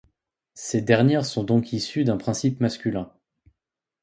[0.55, 3.13] Ces dernières sont donc issues d'un principe masculin.